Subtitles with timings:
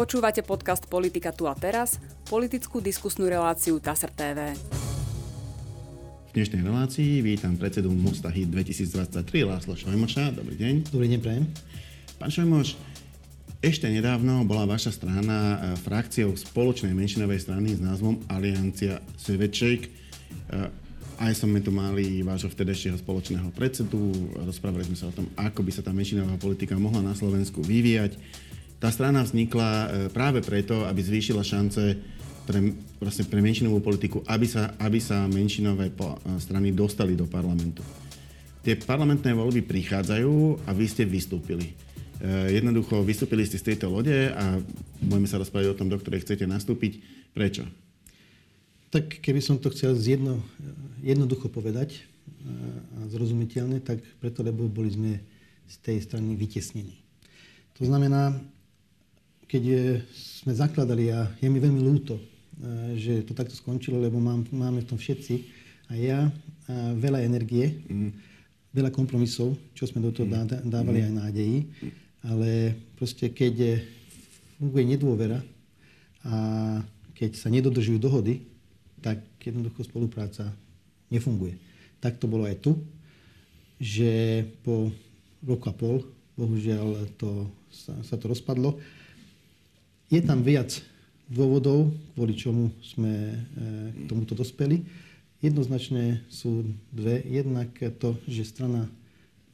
[0.00, 4.56] Počúvate podcast Politika tu a teraz, politickú diskusnú reláciu TASR TV.
[6.24, 10.40] V dnešnej relácii vítam predsedu Mosta HIT 2023 Láslo Šojmoša.
[10.40, 10.88] Dobrý deň.
[10.88, 11.44] Dobrý deň, prajem.
[12.16, 12.80] Pán Šojmoš,
[13.60, 19.82] ešte nedávno bola vaša strana e, frakciou spoločnej menšinovej strany s názvom Aliancia Svetšejk.
[19.84, 19.90] E,
[21.20, 24.16] aj sme tu mali vášho vtedajšieho spoločného predsedu,
[24.48, 28.16] rozprávali sme sa o tom, ako by sa tá menšinová politika mohla na Slovensku vyvíjať.
[28.80, 32.00] Tá strana vznikla e, práve preto, aby zvýšila šance
[32.48, 35.94] pre, vlastne pre menšinovú politiku, aby sa, aby sa menšinové e,
[36.40, 37.84] strany dostali do parlamentu.
[38.64, 41.76] Tie parlamentné voľby prichádzajú a vy ste vystúpili.
[42.24, 44.56] E, jednoducho vystúpili ste z tejto lode a
[45.04, 47.04] budeme sa rozprávať o tom, do ktorej chcete nastúpiť.
[47.36, 47.68] Prečo?
[48.88, 50.40] Tak keby som to chcel zjedno,
[51.04, 52.08] jednoducho povedať
[52.96, 55.12] a zrozumiteľne, tak preto, lebo boli sme
[55.68, 56.98] z tej strany vytesnení.
[57.78, 58.34] To znamená,
[59.50, 62.22] keď je, sme zakladali a je mi veľmi ľúto,
[62.94, 65.34] že to takto skončilo, lebo mám, máme v tom všetci
[65.90, 66.20] a ja
[66.70, 68.10] a veľa energie, mm.
[68.70, 70.70] veľa kompromisov, čo sme do toho mm.
[70.70, 71.06] dávali mm.
[71.10, 71.58] aj nádeji,
[72.22, 73.82] ale proste keď
[74.62, 75.42] funguje nedôvera
[76.22, 76.34] a
[77.18, 78.46] keď sa nedodržujú dohody,
[79.02, 80.46] tak jednoducho spolupráca
[81.10, 81.58] nefunguje.
[81.98, 82.78] Tak to bolo aj tu,
[83.80, 84.92] že po
[85.42, 86.04] roku a pol,
[86.36, 88.76] bohužiaľ, to, sa, sa to rozpadlo.
[90.10, 90.82] Je tam viac
[91.30, 93.36] dôvodov, kvôli čomu sme e,
[93.94, 94.82] k tomuto dospeli.
[95.38, 97.22] Jednoznačne sú dve.
[97.22, 97.70] Jednak
[98.02, 98.90] to, že strana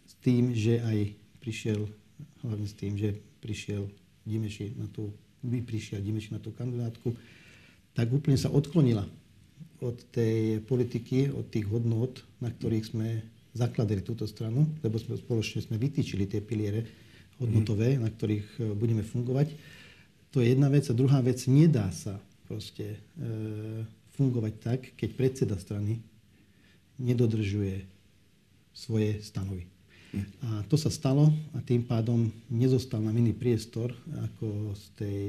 [0.09, 1.13] s tým, že aj
[1.45, 1.85] prišiel,
[2.41, 3.85] hlavne s tým, že prišiel
[4.25, 5.13] Dimeši na tú,
[5.45, 7.13] by prišiel Dimeši na tú kandidátku,
[7.93, 9.05] tak úplne sa odklonila
[9.85, 13.21] od tej politiky, od tých hodnot, na ktorých sme
[13.53, 16.89] zakladali túto stranu, lebo sme spoločne sme vytýčili tie piliere
[17.37, 18.01] hodnotové, mm.
[18.01, 19.76] na ktorých e, budeme fungovať.
[20.37, 20.85] To je jedna vec.
[20.85, 22.99] A druhá vec, nedá sa proste e,
[24.21, 25.97] fungovať tak, keď predseda strany
[27.01, 27.89] nedodržuje
[28.77, 29.65] svoje stanovy.
[30.13, 30.29] Mm.
[30.45, 33.97] A to sa stalo a tým pádom nezostal nám iný priestor,
[34.29, 35.23] ako z tej,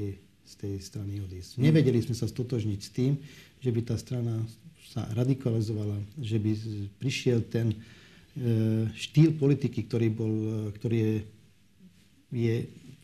[0.44, 1.56] z tej strany odísť.
[1.56, 1.72] Mm.
[1.72, 3.16] Nevedeli sme sa stotožniť s tým,
[3.64, 4.44] že by tá strana
[4.92, 6.52] sa radikalizovala, že by
[7.00, 7.76] prišiel ten e,
[8.92, 11.16] štýl politiky, ktorý, bol, e, ktorý je,
[12.28, 12.56] je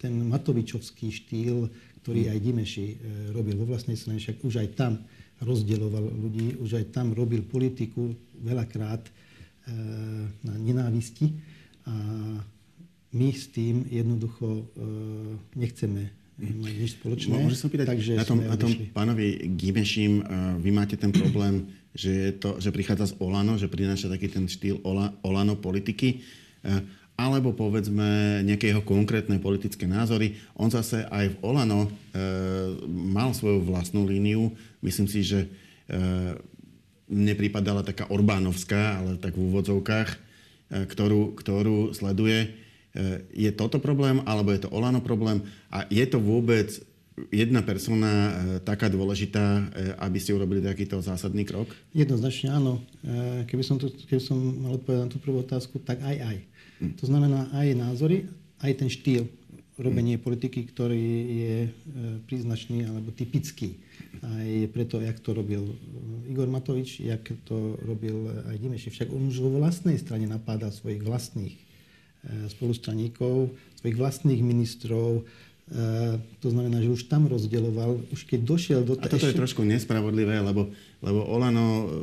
[0.04, 1.72] ten Matovičovský štýl,
[2.04, 2.96] ktorý aj Dimeši e,
[3.32, 5.00] robil vo vlastnej strane, však už aj tam
[5.40, 9.02] rozdieloval ľudí, už aj tam robil politiku veľakrát
[10.44, 11.32] na nenávisti.
[11.88, 11.94] A
[13.16, 14.68] my s tým jednoducho
[15.56, 17.34] nechceme nemajú nič spoločné.
[17.34, 20.22] Môžem sa pýtať, takže na tom, na tom pánovi Gimešim,
[20.58, 24.50] vy máte ten problém, že, je to, že prichádza z Olano, že prináša taký ten
[24.50, 26.26] štýl Ola, Olano politiky,
[27.14, 30.34] alebo povedzme nejaké jeho konkrétne politické názory.
[30.58, 31.90] On zase aj v Olano uh,
[32.90, 34.50] mal svoju vlastnú líniu.
[34.82, 36.34] Myslím si, že uh,
[37.06, 42.64] nepripadala taká Orbánovská, ale tak v úvodzovkách, uh, ktorú, ktorú sleduje.
[42.94, 45.42] Eh, je toto problém, alebo je to Olano problém?
[45.74, 46.70] A je to vôbec
[47.34, 48.30] jedna persona eh,
[48.62, 51.66] taká dôležitá, eh, aby ste urobili takýto zásadný krok?
[51.90, 52.78] Jednoznačne áno.
[53.50, 56.36] Keby som, to, keby som mal odpovedať na tú prvú otázku, tak aj aj.
[56.98, 58.28] To znamená aj názory,
[58.60, 59.28] aj ten štýl
[59.74, 61.56] robenie politiky, ktorý je
[62.30, 63.82] príznačný alebo typický.
[64.22, 65.66] Aj preto, jak to robil
[66.30, 68.94] Igor Matovič, jak to robil aj Dimeši.
[68.94, 71.58] Však on už vo vlastnej strane napáda svojich vlastných
[72.24, 73.52] E, spolustraníkov,
[73.84, 75.20] svojich vlastných ministrov.
[75.20, 75.22] E,
[76.40, 78.96] to znamená, že už tam rozdeľoval, už keď došiel do...
[78.96, 80.72] A toto je trošku nespravodlivé, lebo,
[81.04, 82.00] lebo Olano,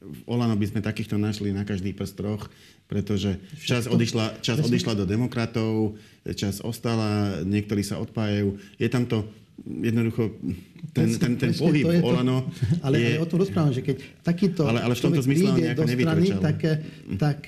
[0.00, 2.48] v Olano by sme takýchto našli na každý prst troch,
[2.84, 5.96] pretože čas odišla, čas odišla do demokratov,
[6.36, 8.56] čas ostala, niektorí sa odpájajú.
[8.76, 9.24] Je tam to
[9.62, 10.34] jednoducho
[10.90, 12.50] ten, ten, ten pohyb to Olano
[12.82, 13.10] Ale je...
[13.22, 13.96] o tom rozprávam, že keď
[14.26, 17.18] takýto ale, ale v tomto zmysle príde do strany, tak, mm.
[17.18, 17.40] tak,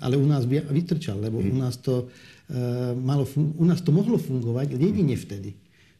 [0.00, 1.52] ale u nás vytrčal, lebo mm.
[1.52, 5.52] u nás to uh, malo, u nás to mohlo fungovať jedine vtedy.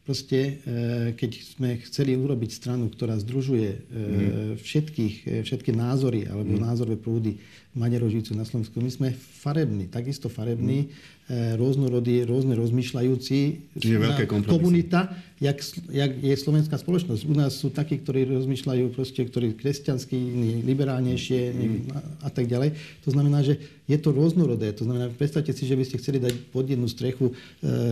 [0.03, 4.51] Proste, uh, keď sme chceli urobiť stranu, ktorá združuje uh, mm.
[4.57, 5.15] všetkých,
[5.45, 6.61] všetky názory alebo mm.
[6.65, 7.37] názorové prúdy
[7.73, 13.39] Maďarov žijúcich na Slovensku, my sme farební, takisto farební, mm rôznorodí, rôzne rozmýšľajúci.
[13.79, 15.07] Čiže veľké Komunita,
[15.39, 15.55] jak,
[15.87, 17.23] jak je slovenská spoločnosť.
[17.23, 20.19] U nás sú takí, ktorí rozmýšľajú proste, ktorí kresťanskí,
[20.67, 22.27] liberálnejšie mm.
[22.27, 22.75] a, tak ďalej.
[23.07, 23.55] To znamená, že
[23.87, 24.75] je to rôznorodé.
[24.75, 27.33] To znamená, predstavte si, že by ste chceli dať pod jednu strechu, e,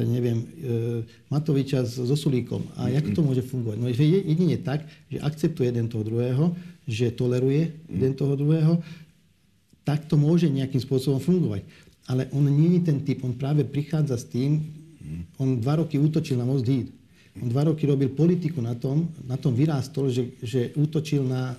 [0.04, 0.45] neviem, e,
[1.31, 2.68] Matoviča so Sulíkom.
[2.75, 3.00] A mm.
[3.00, 3.78] jak to môže fungovať?
[3.80, 6.51] No je jedine tak, že akceptuje jeden toho druhého,
[6.83, 7.95] že toleruje mm.
[7.95, 8.83] jeden toho druhého,
[9.81, 11.66] tak to môže nejakým spôsobom fungovať
[12.12, 14.60] ale on nie je ten typ, on práve prichádza s tým,
[15.38, 16.89] on dva roky útočil na most Híd.
[17.39, 21.56] On dva roky robil politiku na tom, na tom vyrástol, že, že útočil na,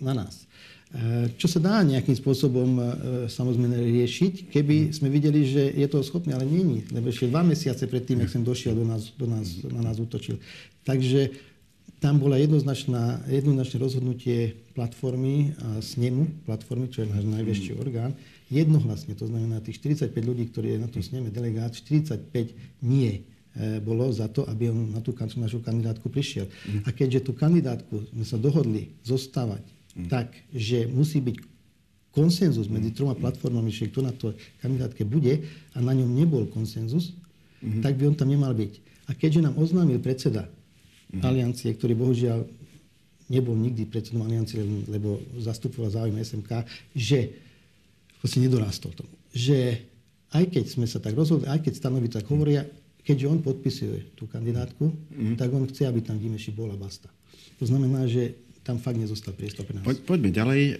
[0.00, 0.48] na nás.
[0.90, 2.82] E, čo sa dá nejakým spôsobom e,
[3.28, 6.88] samozrejme riešiť, keby sme videli, že je to schopný, ale není.
[6.88, 10.40] Lebo ešte dva mesiace predtým, ak som došiel, do nás, do nás, na nás útočil.
[10.88, 11.49] Takže
[12.00, 18.16] tam bola jednoznačné rozhodnutie platformy a snemu platformy, čo je náš najväčší orgán,
[18.48, 23.20] jednohlasne, to znamená tých 45 ľudí, ktorí je na tom sneme delegát, 45 nie
[23.54, 26.48] e, bolo za to, aby on na tú našu kandidátku prišiel.
[26.82, 30.06] A keďže tú kandidátku sme sa dohodli zostávať Mm.
[30.06, 31.36] tak, že musí byť
[32.14, 37.14] konsenzus medzi troma platformami, že kto na to kandidátke bude a na ňom nebol konsenzus,
[37.62, 37.82] mm-hmm.
[37.82, 38.72] tak by on tam nemal byť.
[39.10, 40.46] A keďže nám oznámil predseda
[41.10, 41.26] mm-hmm.
[41.26, 42.40] aliancie, ktorý bohužiaľ
[43.30, 47.30] nebol nikdy predsedom aliancie, lebo zastupoval záujem SMK, že
[48.18, 49.14] vlastne nedorástol tomu.
[49.30, 49.86] Že
[50.34, 52.66] aj keď sme sa tak rozhodli, aj keď stanoví tak hovoria,
[53.06, 55.34] keďže on podpisuje tú kandidátku, mm-hmm.
[55.38, 57.10] tak on chce, aby tam Dimeši bola basta.
[57.62, 58.34] To znamená, že
[58.64, 59.84] tam fakt nezostal priestor pre nás.
[59.86, 60.72] Poď, poďme ďalej, e,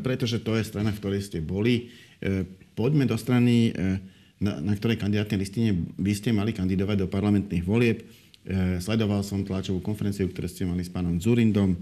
[0.00, 1.90] pretože to je strana, v ktorej ste boli.
[2.22, 2.46] E,
[2.78, 4.00] poďme do strany, e,
[4.38, 8.06] na, na ktorej kandidátnej listine vy ste mali kandidovať do parlamentných volieb.
[8.44, 11.74] E, sledoval som tlačovú konferenciu, ktorú ste mali s pánom Zurindom.
[11.74, 11.78] E,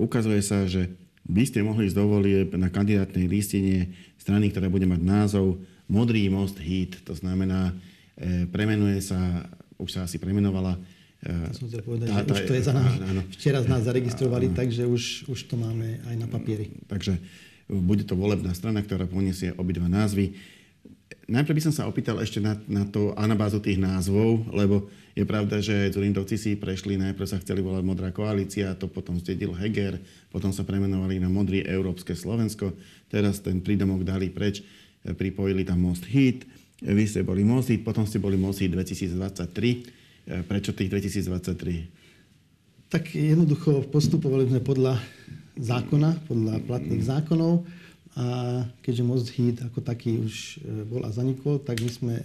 [0.00, 0.88] ukazuje sa, že
[1.28, 6.28] by ste mohli ísť do volieb na kandidátnej listine strany, ktorá bude mať názov Modrý
[6.28, 7.00] most hit.
[7.04, 7.76] To znamená,
[8.16, 9.44] e, premenuje sa,
[9.76, 10.76] už sa asi premenovala
[11.18, 12.92] to som chcel povedať, tá, že tá, už to je za nás.
[12.94, 13.22] Áno.
[13.34, 14.54] Včera z nás zaregistrovali, áno.
[14.54, 16.70] takže už, už to máme aj na papieri.
[16.86, 17.18] Takže
[17.66, 20.38] bude to volebná strana, ktorá poniesie obidva názvy.
[21.28, 25.60] Najprv by som sa opýtal ešte na, na to anabázu tých názvov, lebo je pravda,
[25.60, 30.00] že Zurindovci si prešli, najprv sa chceli volať Modrá koalícia, to potom zdedil Heger,
[30.32, 32.72] potom sa premenovali na Modrý Európske Slovensko,
[33.12, 34.64] teraz ten prídomok dali preč,
[35.04, 36.48] pripojili tam Most Hit,
[36.80, 39.98] vy ste boli Most Hit, potom ste boli Most Hit 2023
[40.28, 42.92] E, prečo tých 2023?
[42.92, 45.00] Tak jednoducho postupovali sme podľa
[45.56, 47.64] zákona, podľa platných zákonov
[48.18, 48.24] a
[48.82, 52.24] keďže Most Heat ako taký už e, bol a zanikol, tak my sme e,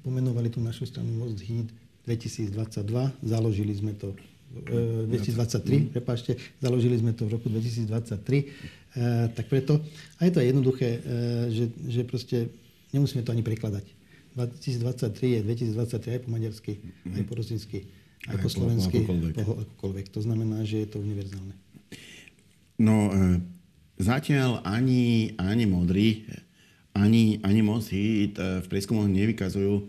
[0.00, 1.68] pomenovali tú našu stranu Most Heat
[2.08, 2.56] 2022,
[3.20, 4.16] založili sme to
[4.48, 9.76] 2023, prepáčte, založili sme to v roku 2023, tak preto,
[10.16, 11.04] a je to jednoduché,
[11.52, 12.48] že, že proste
[12.96, 13.84] nemusíme to ani prekladať
[14.46, 17.16] 2023 je 2023 aj po maďarsky, mm-hmm.
[17.18, 17.78] aj po rusínsky,
[18.30, 19.14] aj, aj po slovensky, po,
[19.66, 20.06] akokoľvek.
[20.14, 21.54] To znamená, že je to univerzálne.
[22.78, 23.42] No, e,
[23.98, 26.24] zatiaľ ani, ani modrí,
[26.94, 29.84] ani, ani Most-Hit e, v prieskumoch nevykazujú e,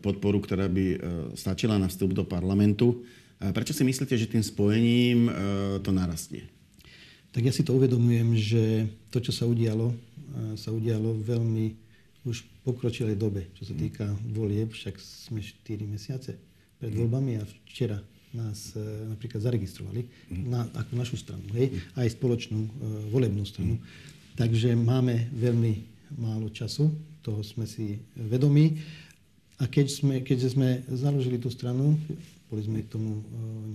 [0.00, 0.98] podporu, ktorá by e,
[1.36, 3.04] stačila na vstup do parlamentu.
[3.40, 5.28] E, prečo si myslíte, že tým spojením
[5.84, 6.48] to narastie?
[7.36, 9.92] Tak ja si to uvedomujem, že to, čo sa udialo,
[10.56, 11.76] sa udialo veľmi
[12.24, 16.32] už pokročilej dobe, čo sa týka volieb, však sme 4 mesiace
[16.80, 18.00] pred voľbami a včera
[18.34, 20.44] nás e, napríklad zaregistrovali mhm.
[20.50, 21.78] na, ako našu stranu, hej, mhm.
[22.00, 22.70] aj spoločnú e,
[23.12, 23.78] volebnú stranu.
[24.36, 25.72] Takže máme veľmi
[26.20, 26.92] málo času,
[27.24, 28.78] toho sme si vedomí.
[29.56, 31.96] A keď sme, keďže sme založili tú stranu,
[32.46, 33.22] boli sme k tomu e,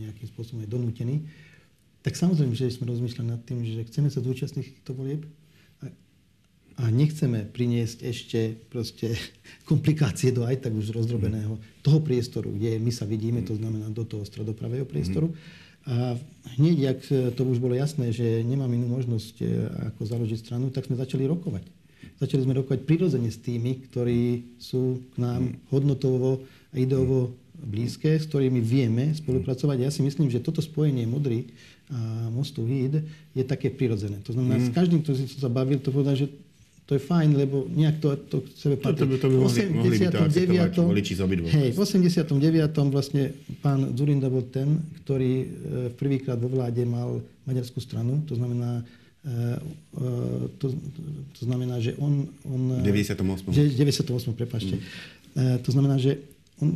[0.07, 1.25] nejakým spôsobom aj donútení,
[2.01, 5.25] tak samozrejme, že sme rozmýšľali nad tým, že chceme sa zúčastniť týchto volieb,
[6.81, 8.39] a nechceme priniesť ešte
[8.74, 9.13] proste
[9.69, 14.02] komplikácie do aj tak už rozdrobeného toho priestoru, kde my sa vidíme, to znamená do
[14.02, 15.30] toho stredopravého priestoru.
[15.81, 16.14] A
[16.61, 17.00] hneď, jak
[17.33, 19.45] to už bolo jasné, že nemám inú možnosť e,
[19.90, 21.66] ako založiť stranu, tak sme začali rokovať.
[22.21, 28.30] Začali sme rokovať prirodzene s tými, ktorí sú k nám hodnotovo a ideovo blízke, s
[28.30, 29.78] ktorými vieme spolupracovať.
[29.81, 31.50] Ja si myslím, že toto spojenie Modry
[31.92, 33.02] a Mostu Híd
[33.33, 34.21] je také prirodzené.
[34.26, 34.66] To znamená, mm.
[34.66, 36.30] s každým, kto si sa bavil, to povedal, že
[36.92, 39.07] to je fajn, lebo nejak to, to k sebe patrí.
[39.07, 41.48] To, to, to by mohli, mohli by to akceptovať voliči z obidvoch.
[41.56, 42.36] Hej, v 89.
[42.92, 43.31] vlastne
[43.64, 45.45] pán Zurinda bol ten, ktorý e,
[45.95, 48.83] prvýkrát vo vláde mal maďarskú stranu, to znamená,
[49.24, 50.07] e, e,
[50.60, 50.76] to,
[51.31, 52.28] to znamená, že on...
[52.44, 53.24] on 98.
[53.56, 54.76] Že, 98, prepašte.
[54.76, 55.64] Mm.
[55.64, 56.19] To znamená, že
[56.60, 56.76] on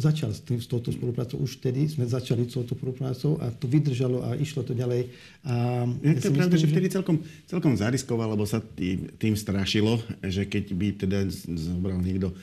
[0.00, 1.36] začal s, tým, s touto spoluprácou.
[1.44, 5.12] Už vtedy sme začali s touto spoluprácou a to vydržalo a išlo to ďalej.
[5.44, 10.48] A ja to pravda, že vtedy celkom, celkom zariskoval, lebo sa tým, tým strašilo, že
[10.48, 11.18] keď by teda
[11.54, 12.34] zobral niekto e,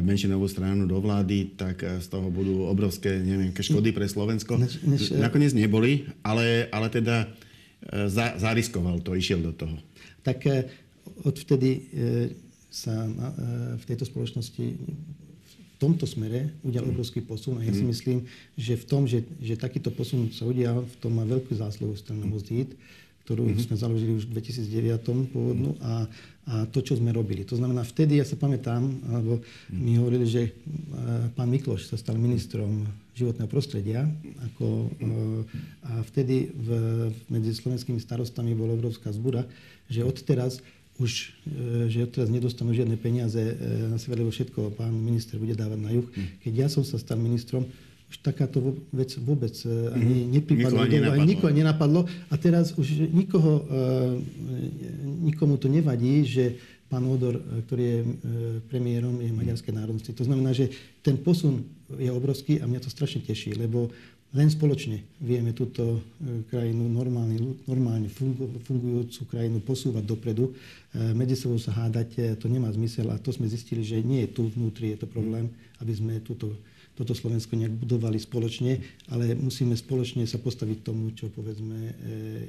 [0.00, 4.56] menšinovú stranu do vlády, tak e, z toho budú obrovské neviem, škody pre Slovensko.
[4.56, 7.28] Než, než, e, Nakoniec neboli, ale, ale teda
[8.10, 9.76] za, zariskoval to, išiel do toho.
[10.26, 10.42] Tak
[11.22, 11.86] odvtedy
[12.68, 13.06] sa
[13.78, 14.76] v tejto spoločnosti
[15.78, 16.92] tomto smere udial mm.
[16.92, 17.90] obrovský posun a ja si mm.
[17.94, 18.18] myslím,
[18.58, 22.26] že v tom, že, že takýto posun sa udial, v tom má veľkú zásluhu strana
[22.26, 22.74] Most Hit,
[23.28, 23.64] ktorú mm-hmm.
[23.68, 26.08] sme založili už v 2009 pôvodnú a,
[26.48, 27.44] a to, čo sme robili.
[27.44, 30.50] To znamená, vtedy ja sa pamätám, alebo mi hovorili, že e,
[31.36, 34.08] pán Mikloš sa stal ministrom životného prostredia
[34.48, 35.12] ako, e,
[35.84, 36.68] a vtedy v,
[37.28, 39.44] medzi slovenskými starostami bola obrovská zbúra,
[39.92, 40.64] že odteraz
[40.98, 43.40] už, e, že odteraz nedostanú žiadne peniaze
[43.86, 46.08] na sever, lebo všetko pán minister bude dávať na juh.
[46.10, 46.28] Mhm.
[46.42, 47.66] Keď ja som sa stal ministrom,
[48.08, 50.28] už takáto vec vôbec e, ani mm.
[50.40, 50.80] nepripadlo.
[50.88, 52.00] Nikoho, nikoho nenapadlo.
[52.32, 53.84] A teraz už nikoho, e,
[55.28, 56.56] nikomu to nevadí, že
[56.88, 57.98] pán Odor, e, ktorý je
[58.72, 60.16] premiérom, je maďarskej národnosti.
[60.16, 60.72] To znamená, že
[61.04, 61.68] ten posun
[62.00, 63.92] je obrovský a mňa to strašne teší, lebo
[64.36, 66.04] len spoločne vieme túto
[66.52, 68.12] krajinu, normálne, normálne
[68.64, 70.52] fungujúcu krajinu posúvať dopredu.
[70.92, 74.52] Medzi sebou sa hádať, to nemá zmysel a to sme zistili, že nie je tu
[74.52, 75.48] vnútri, je to problém,
[75.80, 76.52] aby sme túto
[76.98, 78.82] toto Slovensko nejak budovali spoločne,
[79.14, 81.92] ale musíme spoločne sa postaviť tomu, čo povedzme e,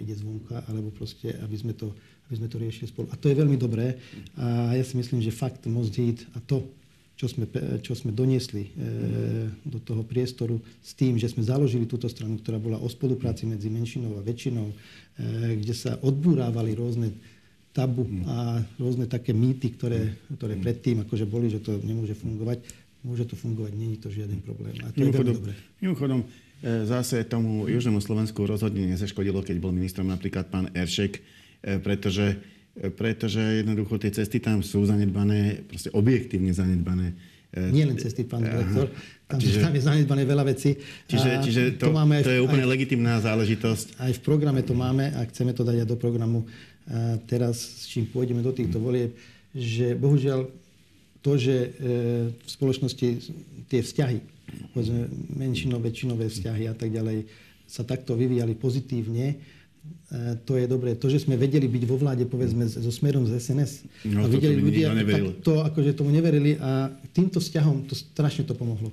[0.01, 1.93] ide zvonka, alebo proste, aby sme to,
[2.25, 3.13] aby sme to riešili spolu.
[3.13, 4.01] A to je veľmi dobré
[4.41, 6.65] a ja si myslím, že fakt Most Heat a to,
[7.19, 7.51] čo sme,
[7.83, 8.71] čo sme doniesli e,
[9.67, 13.67] do toho priestoru s tým, že sme založili túto stranu, ktorá bola o spolupráci medzi
[13.67, 14.75] menšinou a väčšinou, e,
[15.59, 17.11] kde sa odburávali rôzne
[17.75, 22.63] tabu a rôzne také mýty, ktoré, ktoré predtým akože boli, že to nemôže fungovať
[23.03, 24.75] môže to fungovať, není to žiaden problém.
[24.83, 25.53] A to mimochodom, je dobré.
[25.79, 26.27] Mimochodom, e,
[26.83, 31.21] zase tomu Južnému Slovensku rozhodne nezaškodilo, keď bol ministrom napríklad pán Eršek, e,
[31.79, 32.39] pretože,
[32.95, 37.15] pretože jednoducho tie cesty tam sú zanedbané, proste objektívne zanedbané.
[37.49, 38.93] Nie len cesty, pán direktor,
[39.25, 40.77] tam, čiže, tam je zanedbané veľa vecí.
[41.09, 43.97] Čiže, čiže to, to, máme to je úplne aj, legitimná záležitosť.
[43.97, 46.45] Aj v programe to máme a chceme to dať aj do programu
[47.29, 49.13] teraz, s čím pôjdeme do týchto volieb,
[49.53, 50.49] že bohužiaľ
[51.21, 51.69] to, že e,
[52.31, 53.07] v spoločnosti
[53.67, 54.17] tie vzťahy,
[54.73, 55.05] povedzme
[55.35, 57.27] menšinové, väčšinové vzťahy a tak ďalej,
[57.69, 59.37] sa takto vyvíjali pozitívne, e,
[60.45, 60.97] to je dobré.
[60.97, 63.71] To, že sme vedeli byť vo vláde, povedzme, so smerom z SNS,
[64.09, 68.57] no, a videli ľudia, tak to akože tomu neverili a týmto vzťahom to strašne to
[68.57, 68.89] pomohlo.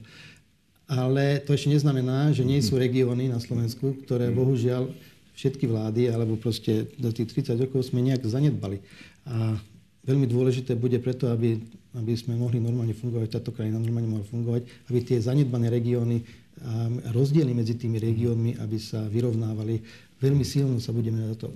[0.87, 4.93] Ale to ešte neznamená, že nie sú regióny na Slovensku, ktoré bohužiaľ
[5.35, 8.78] všetky vlády, alebo proste do tých 30 rokov sme nejak zanedbali.
[9.26, 9.59] A
[10.07, 11.59] veľmi dôležité bude preto, aby
[11.97, 14.62] aby sme mohli normálne fungovať, táto krajina normálne mohla fungovať,
[14.93, 16.21] aby tie zanedbané regióny
[16.57, 19.81] a rozdiely medzi tými regiónmi, aby sa vyrovnávali
[20.16, 21.52] veľmi silno sa budeme na, to,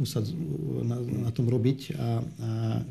[0.85, 2.09] na, na tom robiť a, a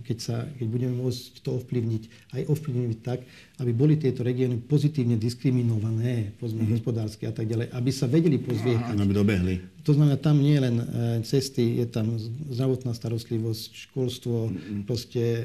[0.01, 3.21] keď, sa, keď budeme môcť to ovplyvniť, aj ovplyvniť tak,
[3.61, 6.73] aby boli tieto regióny pozitívne diskriminované, povedzme mm-hmm.
[6.73, 8.97] hospodársky a tak ďalej, aby sa vedeli pozviechať.
[8.97, 9.55] Aby dobehli.
[9.85, 10.85] To znamená, tam nie len e,
[11.21, 12.17] cesty, je tam
[12.49, 14.81] zdravotná starostlivosť, školstvo, mm-hmm.
[14.89, 15.43] proste e,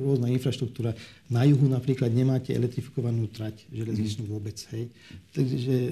[0.00, 0.96] rôzna infraštruktúra.
[1.28, 4.34] Na juhu napríklad nemáte elektrifikovanú trať železničnú mm-hmm.
[4.40, 4.56] vôbec.
[4.72, 4.88] Hej.
[5.36, 5.90] Takže e,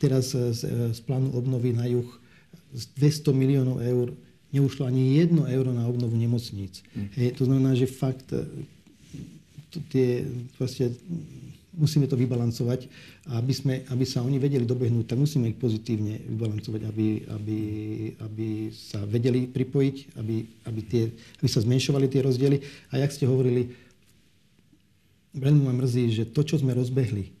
[0.00, 0.60] teraz z,
[0.96, 2.08] z plánu obnovy na juh
[2.74, 4.12] z 200 miliónov eur
[4.52, 6.80] neušlo ani jedno euro na obnovu nemocníc.
[6.96, 7.08] Mm.
[7.16, 8.44] Hej, to znamená, že fakt e,
[9.92, 10.24] tie,
[10.56, 10.96] proste,
[11.76, 12.88] musíme to vybalancovať
[13.28, 17.58] a aby, sme, aby sa oni vedeli dobehnúť, tak musíme ich pozitívne vybalancovať, aby, aby,
[18.24, 22.56] aby sa vedeli pripojiť, aby, aby, tie, aby sa zmenšovali tie rozdiely.
[22.90, 23.68] A jak ste hovorili,
[25.36, 27.32] veľmi ma mrzí, že to, čo sme rozbehli e,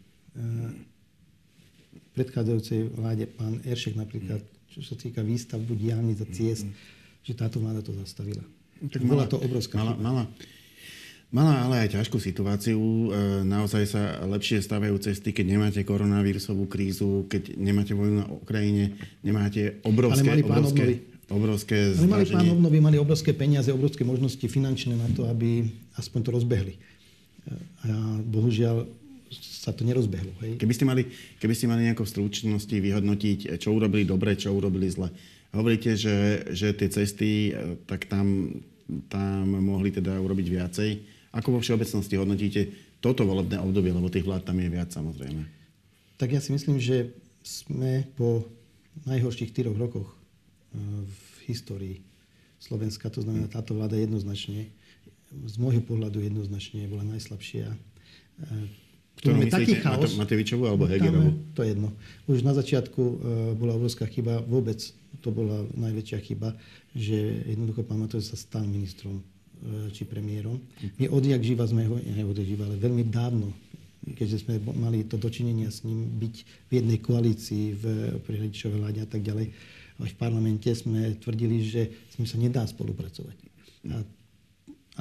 [1.96, 4.44] v predchádzajúcej vláde, pán Eršek napríklad,
[4.78, 7.26] čo sa týka výstavbu diálnic a ciest, mm-hmm.
[7.26, 8.42] že táto vláda to zastavila.
[8.78, 10.22] Tak Bola to obrovská mala, mala,
[11.34, 12.78] mala ale aj ťažkú situáciu.
[12.78, 13.08] E,
[13.42, 18.94] naozaj sa lepšie stavajú cesty, keď nemáte koronavírusovú krízu, keď nemáte vojnu na Ukrajine,
[19.26, 20.82] nemáte obrovské, ale mali obrovské,
[21.26, 25.66] obrovské ale mali plán obnovy, mali obrovské peniaze, obrovské možnosti finančné na to, aby
[25.98, 26.78] aspoň to rozbehli.
[27.82, 28.86] A bohužiaľ
[29.32, 30.32] sa to nerozbehlo.
[30.40, 30.60] Hej?
[30.60, 31.02] Keby, ste mali,
[31.38, 35.12] keby ste mali nejako v stručnosti vyhodnotiť, čo urobili dobre, čo urobili zle.
[35.52, 38.58] Hovoríte, že, že tie cesty, e, tak tam,
[39.08, 40.90] tam mohli teda urobiť viacej.
[41.36, 42.60] Ako vo všeobecnosti hodnotíte
[43.00, 45.42] toto volebné obdobie, lebo tých vlád tam je viac samozrejme?
[46.18, 48.44] Tak ja si myslím, že sme po
[49.06, 50.16] najhorších tyroch rokoch e,
[51.04, 51.16] v
[51.48, 52.04] histórii
[52.58, 54.68] Slovenska, to znamená táto vláda jednoznačne,
[55.28, 57.68] z môjho pohľadu jednoznačne bola najslabšia
[59.18, 60.14] e, tu máme taký chaos.
[60.14, 61.34] Matovičovú alebo Hegerovú?
[61.58, 61.90] To je jedno.
[62.30, 63.16] Už na začiatku uh,
[63.58, 64.78] bola obrovská chyba, vôbec
[65.20, 66.54] to bola najväčšia chyba,
[66.94, 70.62] že jednoducho pán Matovič sa stal ministrom uh, či premiérom.
[71.02, 73.50] My odjak živa sme ho, nie odjak živa, ale veľmi dávno,
[74.14, 76.34] keďže sme mali to dočinenia s ním byť
[76.70, 77.84] v jednej koalícii v
[78.24, 79.50] prihľadičovej vláde a tak ďalej.
[79.98, 83.36] Aj v parlamente sme tvrdili, že s ním sa nedá spolupracovať.
[83.90, 83.98] A,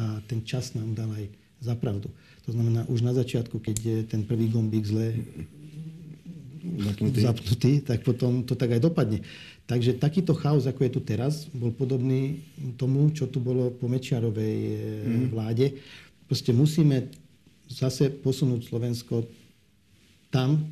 [0.02, 1.30] a ten čas nám dal aj
[1.62, 2.10] zapravdu.
[2.46, 5.20] To znamená, už na začiatku, keď je ten prvý gombík zle
[6.80, 7.20] zapnutý.
[7.22, 9.24] zapnutý, tak potom to tak aj dopadne.
[9.68, 12.40] Takže takýto chaos, ako je tu teraz, bol podobný
[12.80, 14.58] tomu, čo tu bolo po Mečiarovej
[15.04, 15.28] mm.
[15.28, 15.76] vláde.
[16.24, 17.12] Proste musíme
[17.68, 19.28] zase posunúť Slovensko
[20.32, 20.72] tam,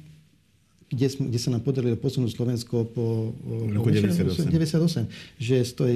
[0.95, 3.35] kde, kde sa nám podarilo posunúť Slovensko po
[3.75, 4.47] roku 98.
[4.47, 5.11] 98.
[5.35, 5.95] Že z tej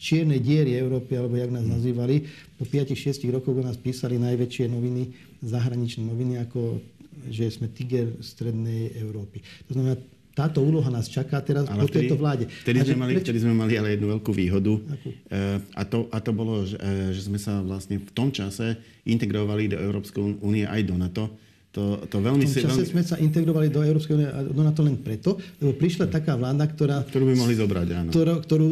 [0.00, 1.72] čiernej diery Európy, alebo jak nás mm.
[1.76, 2.24] nazývali,
[2.56, 5.12] po 5-6 rokoch o nás písali najväčšie noviny,
[5.44, 6.80] zahraničné noviny, ako
[7.28, 9.44] že sme tiger strednej Európy.
[9.68, 9.98] To znamená,
[10.38, 12.46] táto úloha nás čaká teraz ale po tejto vláde.
[12.46, 14.70] Vtedy sme, mali, vtedy sme mali ale jednu veľkú výhodu.
[14.70, 18.78] Uh, a, to, a to bolo, že, uh, že sme sa vlastne v tom čase
[19.02, 21.24] integrovali do Európskej únie aj do NATO.
[21.68, 22.92] To, to veľmi v tom čase veľmi...
[22.96, 26.64] sme sa integrovali do Európskej únie a do NATO len preto, lebo prišla taká vláda,
[26.64, 27.04] ktorá...
[27.04, 28.08] Ktorú by mohli zobrať, áno.
[28.08, 28.68] Ktorú, ktorú,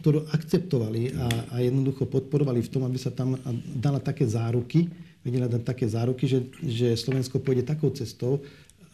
[0.00, 3.36] ktorú akceptovali a, a jednoducho podporovali v tom, aby sa tam
[3.76, 4.88] dala také záruky,
[5.20, 8.40] vedela dať také záruky, že, že Slovensko pôjde takou cestou,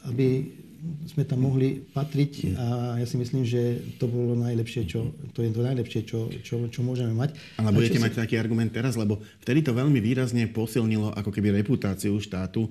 [0.09, 0.59] aby
[1.11, 2.67] sme tam mohli patriť a
[3.03, 6.81] ja si myslím, že to bolo najlepšie, čo, to je to najlepšie, čo, čo, čo
[6.87, 7.35] môžeme mať.
[7.59, 8.23] Ale budete mať sa...
[8.23, 12.71] taký argument teraz, lebo vtedy to veľmi výrazne posilnilo ako keby reputáciu štátu.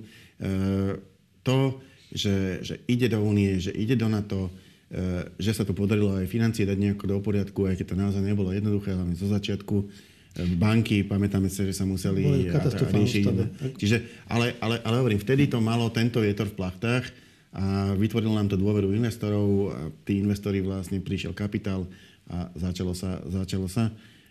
[1.44, 4.48] to, že, že ide do únie, že ide do NATO,
[4.88, 8.22] e, že sa to podarilo aj financie dať nejako do poriadku, aj keď to naozaj
[8.24, 9.86] nebolo jednoduché, hlavne zo začiatku e,
[10.56, 13.24] banky, pamätáme sa, že sa museli riešiť.
[13.76, 13.96] Čiže,
[14.32, 18.60] ale, ale, ale hovorím, vtedy to malo tento vietor v plachtách a vytvorilo nám to
[18.60, 19.72] dôveru investorov.
[19.72, 21.88] A tí investori vlastne prišiel kapitál
[22.28, 23.24] a začalo sa.
[23.24, 23.88] Začalo sa.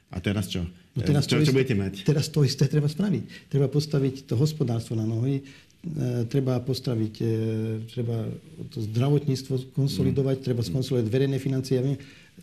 [0.07, 0.63] A teraz čo?
[0.95, 2.07] No teraz čo, čo budete mať?
[2.07, 3.51] Teraz to isté treba spraviť.
[3.51, 7.27] Treba postaviť to hospodárstvo na nohy, e, treba postaviť, e,
[7.91, 8.31] treba
[8.71, 11.75] to zdravotníctvo konsolidovať, treba skonsolidovať verejné financie,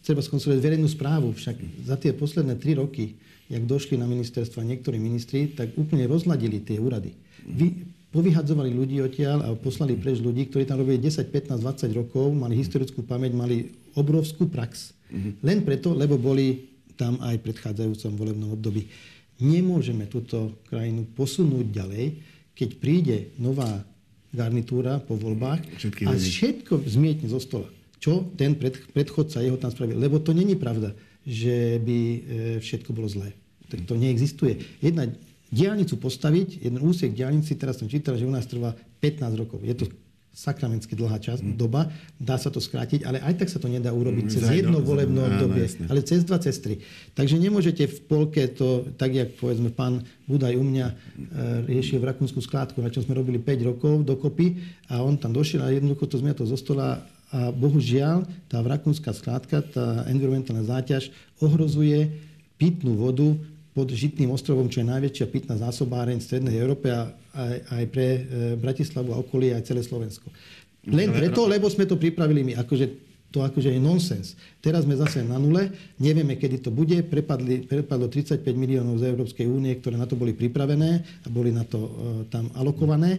[0.04, 1.32] treba skonsolidovať verejnú správu.
[1.32, 3.16] Však za tie posledné tri roky,
[3.48, 7.16] jak došli na ministerstva niektorí ministri, tak úplne rozladili tie úrady.
[7.48, 12.30] Vy, povyhadzovali ľudí odtiaľ a poslali preč ľudí, ktorí tam robili 10, 15, 20 rokov,
[12.30, 14.94] mali historickú pamäť, mali obrovskú prax.
[15.10, 15.32] Mm-hmm.
[15.42, 18.86] Len preto, lebo boli tam aj v predchádzajúcom volebnom období.
[19.42, 22.04] Nemôžeme túto krajinu posunúť ďalej,
[22.54, 23.82] keď príde nová
[24.30, 27.66] garnitúra po voľbách Všetky a všetko zmietne zo stola.
[27.98, 29.98] Čo ten pred, predchodca jeho tam spravil.
[29.98, 30.94] Lebo to není pravda,
[31.26, 32.18] že by e,
[32.62, 33.34] všetko bolo zlé.
[33.70, 34.78] Tak to neexistuje.
[34.78, 35.10] Jedna
[35.52, 39.60] diálnicu postaviť, jeden úsek diálnici, teraz som čítal, že u nás trvá 15 rokov.
[39.60, 39.84] Je to
[40.34, 41.54] sakramensky dlhá čas, mm.
[41.54, 41.86] doba,
[42.18, 45.30] dá sa to skrátiť, ale aj tak sa to nedá urobiť mm, cez jedno volebné
[45.30, 46.82] obdobie, ale cez dva, cez tri.
[47.14, 50.94] Takže nemôžete v polke to, tak jak povedzme pán Budaj u mňa e,
[51.70, 54.58] riešil v Rakúnsku skládku, na čom sme robili 5 rokov dokopy
[54.90, 59.66] a on tam došiel a jednoducho to zmiatol zo stola a bohužiaľ tá rakúnska skládka,
[59.74, 61.10] tá environmentálna záťaž
[61.42, 62.14] ohrozuje
[62.62, 63.34] pitnú vodu
[63.74, 68.06] pod Žitným ostrovom, čo je najväčšia pitná zásobáreň v Strednej Európe a aj, aj pre
[68.06, 68.20] e,
[68.54, 70.30] Bratislavu a okolie, aj celé Slovensko.
[70.86, 72.52] Len preto, lebo sme to pripravili my.
[72.62, 72.86] Akože
[73.34, 74.38] to akože je nonsens.
[74.62, 76.94] Teraz sme zase na nule, nevieme, kedy to bude.
[77.02, 81.66] Prepadli, prepadlo 35 miliónov z Európskej únie, ktoré na to boli pripravené a boli na
[81.66, 81.90] to uh,
[82.30, 83.18] tam alokované.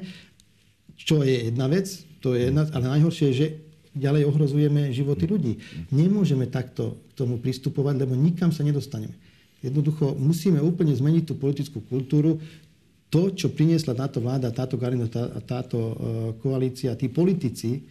[0.95, 1.91] Čo je jedna vec,
[2.23, 3.47] to je jedna, ale najhoršie je, že
[3.91, 5.53] ďalej ohrozujeme životy ľudí.
[5.91, 9.19] Nemôžeme takto k tomu pristupovať, lebo nikam sa nedostaneme.
[9.65, 12.37] Jednoducho musíme úplne zmeniť tú politickú kultúru.
[13.09, 15.93] To, čo priniesla táto vláda, táto Garino, tá, táto uh,
[16.37, 17.81] koalícia, tí politici,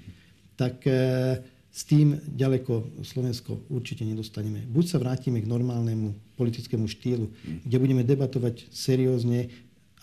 [0.54, 1.38] tak uh,
[1.74, 4.62] s tým ďaleko Slovensko určite nedostaneme.
[4.70, 7.26] Buď sa vrátime k normálnemu politickému štýlu,
[7.66, 9.50] kde budeme debatovať seriózne,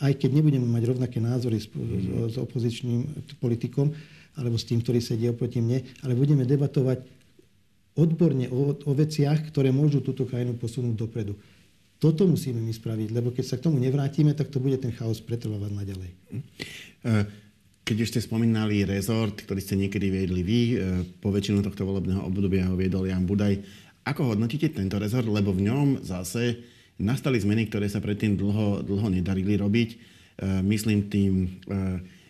[0.03, 3.07] aj keď nebudeme mať rovnaké názory s, s, s opozičným
[3.39, 3.95] politikom,
[4.35, 7.07] alebo s tým, ktorý sedí oproti mne, ale budeme debatovať
[7.95, 11.35] odborne o, o veciach, ktoré môžu túto krajinu posunúť dopredu.
[12.01, 15.21] Toto musíme my spraviť, lebo keď sa k tomu nevrátime, tak to bude ten chaos
[15.21, 16.11] pretrvávať naďalej.
[17.05, 17.25] Eh,
[17.85, 20.77] keď už ste spomínali rezort, ktorý ste niekedy viedli vy, eh,
[21.21, 23.61] po väčšinu tohto volebného obdobia ho viedol Jan Budaj.
[24.01, 25.29] Ako hodnotíte tento rezort?
[25.29, 26.57] Lebo v ňom zase
[26.97, 29.89] nastali zmeny, ktoré sa predtým dlho, dlho nedarili robiť.
[29.93, 31.61] Eh, myslím tým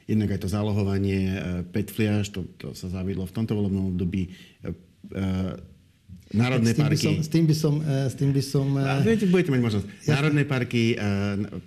[0.03, 1.39] jednak aj to zálohovanie
[1.71, 4.27] Petfliaž, to, to sa zaviedlo v tomto volebnom období
[6.31, 7.07] Národné s parky.
[7.07, 7.73] Som, s tým by som...
[7.83, 9.85] Eh, s tým by som a viete, budete mať možnosť.
[9.87, 10.11] Jasne.
[10.15, 10.99] Národné parky eh,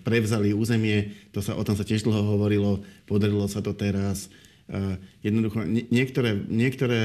[0.03, 4.33] prevzali územie, to sa, o tom sa tiež dlho hovorilo, podarilo sa to teraz.
[4.72, 7.00] Eh, jednoducho, niektoré, niektoré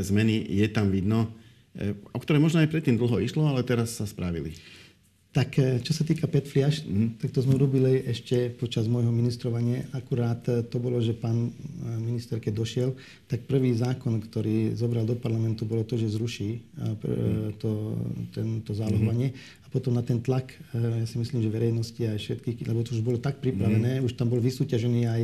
[0.00, 1.28] zmeny je tam vidno,
[2.12, 4.52] o ktoré možno aj predtým dlho išlo, ale teraz sa spravili.
[5.32, 7.16] Tak e, čo sa týka PET fliaž, mm.
[7.16, 9.88] tak to sme robili ešte počas môjho ministrovania.
[9.96, 11.50] Akurát e, to bolo, že pán e,
[12.04, 12.92] minister, keď došiel,
[13.32, 17.56] tak prvý zákon, ktorý zobral do parlamentu, bolo to, že zruší mhm.
[17.56, 17.96] to,
[18.36, 19.32] tento zálohovanie.
[19.32, 19.64] Mm.
[19.64, 23.00] A potom na ten tlak, ja si myslím, že verejnosti aj všetkých, lebo to už
[23.00, 24.04] bolo tak pripravené, mm.
[24.04, 25.22] už tam bol vysúťažený aj,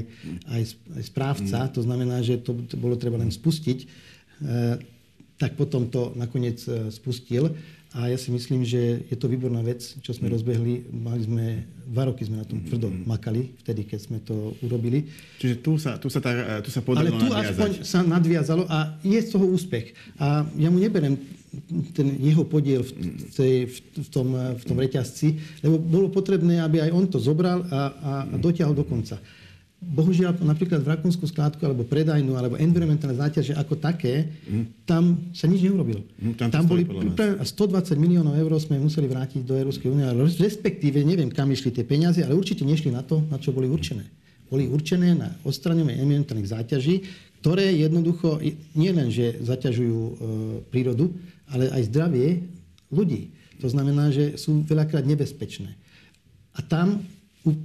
[0.49, 0.63] aj,
[0.97, 1.73] aj správca, mm.
[1.77, 3.85] to znamená, že to, to bolo treba len spustiť,
[5.37, 7.53] tak potom to nakoniec spustil.
[7.97, 10.35] A ja si myslím, že je to výborná vec, čo sme mm.
[10.37, 10.75] rozbehli.
[10.93, 11.45] Mali sme,
[11.89, 13.09] dva roky sme na tom tvrdo mm.
[13.09, 15.09] makali, vtedy, keď sme to urobili.
[15.41, 17.49] Čiže tu sa, tu sa, tá, tu sa podarilo Ale tu nadviazať.
[17.49, 19.97] aspoň sa nadviazalo a je z toho úspech.
[20.21, 21.17] A ja mu neberem
[21.97, 22.93] ten jeho podiel v,
[23.33, 25.29] tej, v, tom, v tom reťazci,
[25.65, 27.81] lebo bolo potrebné, aby aj on to zobral a, a,
[28.29, 29.17] a dotiahol do konca.
[29.79, 34.83] Bohužiaľ, napríklad v Rakúnsku skládku alebo predajnú alebo environmentálne záťaže ako také, mm.
[34.83, 36.03] tam sa nič neurobilo.
[36.19, 37.47] Mm, tam, tam boli 120
[37.95, 40.03] miliónov eur sme museli vrátiť do Európskej únie,
[40.43, 44.03] respektíve neviem, kam išli tie peniaze, ale určite nešli na to, na čo boli určené.
[44.51, 47.07] Boli určené na odstraňovanie environmentálnych záťaží,
[47.39, 48.43] ktoré jednoducho
[48.75, 50.13] nielen, že zaťažujú e,
[50.75, 51.15] prírodu,
[51.55, 52.43] ale aj zdravie
[52.91, 53.31] ľudí.
[53.63, 55.71] To znamená, že sú veľakrát nebezpečné.
[56.59, 57.07] A tam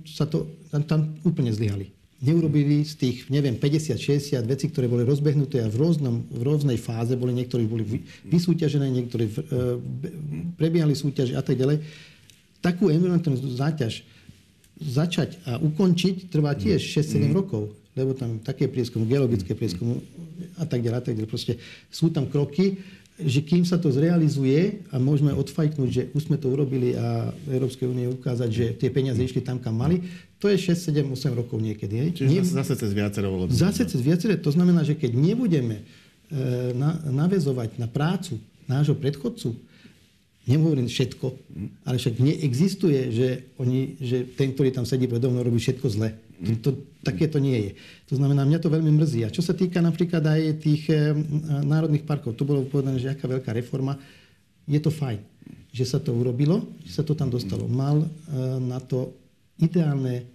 [0.06, 5.60] sa to, tam, tam úplne zlyhali neurobili z tých, neviem, 50-60 vecí, ktoré boli rozbehnuté
[5.60, 7.84] a v, rôznom, v rôznej fáze, boli niektorí boli
[8.24, 9.34] vysúťažené, niektorí e,
[10.56, 11.84] prebiehali súťaže a tak ďalej.
[12.64, 14.08] Takú environmentálnu záťaž
[14.80, 17.34] začať a ukončiť trvá tiež 6-7 mm.
[17.36, 20.00] rokov, lebo tam také prieskumy, geologické prieskumy
[20.56, 21.30] a tak ďalej, a tak ďalej.
[21.30, 21.54] Proste
[21.92, 22.80] sú tam kroky,
[23.22, 27.86] že kým sa to zrealizuje a môžeme odfajknúť, že už sme to urobili a Európskej
[27.86, 30.02] únie ukázať, že tie peniaze išli tam, kam mali,
[30.44, 31.96] to je 6, 7, 8 rokov niekedy.
[32.04, 32.10] Hej.
[32.20, 33.56] Čiže Nie, zase cez viacero volebných.
[33.56, 34.36] Zase cez viacero.
[34.36, 35.84] To znamená, že keď nebudeme e,
[36.76, 39.56] na, navezovať na prácu nášho predchodcu,
[40.44, 41.32] nehovorím všetko,
[41.88, 46.12] ale však neexistuje, že, oni, že ten, ktorý tam sedí predo mnou, robí všetko zle.
[46.44, 46.70] To, to,
[47.08, 47.72] také to nie je.
[48.12, 49.24] To znamená, mňa to veľmi mrzí.
[49.24, 51.16] A čo sa týka napríklad aj tých e,
[51.64, 53.96] národných parkov, tu bolo povedané, že aká veľká reforma,
[54.68, 55.24] je to fajn,
[55.72, 57.64] že sa to urobilo, že sa to tam dostalo.
[57.72, 58.08] Mal e,
[58.60, 59.16] na to
[59.64, 60.33] ideálne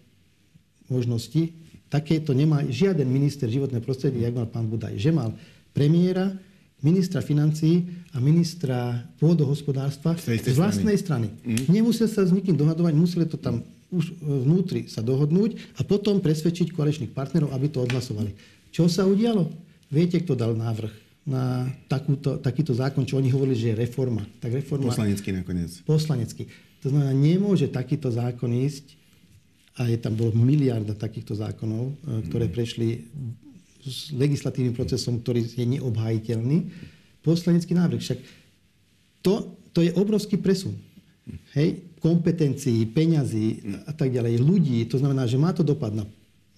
[0.93, 1.55] možnosti.
[1.89, 4.97] Takéto nemá žiaden minister životného prostredia, jak mal pán Budaj.
[5.01, 5.31] Že mal
[5.73, 6.37] premiéra,
[6.85, 11.33] ministra financií a ministra pôdohospodárstva z, z vlastnej strany.
[11.33, 11.59] strany.
[11.59, 11.67] Mm.
[11.73, 16.77] Nemusel sa s nikým dohadovať, museli to tam už vnútri sa dohodnúť a potom presvedčiť
[16.77, 18.37] koaličných partnerov, aby to odhlasovali.
[18.69, 19.49] Čo sa udialo?
[19.89, 20.93] Viete, kto dal návrh
[21.25, 24.29] na takúto, takýto zákon, čo oni hovorili, že je reforma.
[24.45, 25.73] Tak reforma poslanecký nakoniec.
[25.89, 26.49] Poslanecký.
[26.85, 28.98] To znamená, nemôže takýto zákon ísť
[29.79, 32.53] a je tam bolo miliarda takýchto zákonov, e, ktoré mm.
[32.53, 32.89] prešli
[33.87, 36.67] s legislatívnym procesom, ktorý je neobhajiteľný.
[37.23, 38.03] Poslanecký návrh.
[38.03, 38.19] Však
[39.23, 40.75] to, to je obrovský presun.
[41.55, 44.83] Hej, kompetencií, peňazí a tak ďalej, ľudí.
[44.91, 46.05] To znamená, že má to dopad na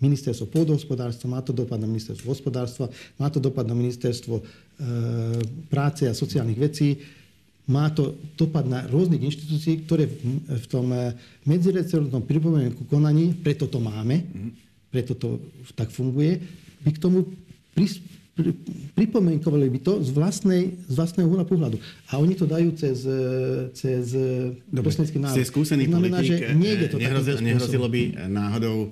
[0.00, 2.88] ministerstvo pôdohospodárstva, má to dopad na ministerstvo hospodárstva,
[3.20, 4.42] má to dopad na ministerstvo e,
[5.68, 6.96] práce a sociálnych vecí,
[7.70, 11.14] má to dopad na rôznych inštitúcií, ktoré v, v tom e,
[11.46, 14.26] medziresortnom pripomienku konaní, preto to máme,
[14.90, 15.38] preto to
[15.78, 16.42] tak funguje,
[16.82, 17.30] by k tomu
[17.70, 18.02] pris,
[18.34, 18.50] pri,
[18.98, 21.78] pripomienkovali by to z, vlastnej, z vlastného uhla pohľadu.
[22.10, 23.06] A oni to dajú cez,
[23.78, 24.04] cez
[24.74, 25.38] poslanecký návrh.
[25.38, 28.90] Ste skúsený to znamená, politik, že nejde to nehrozilo, nehrozilo by náhodou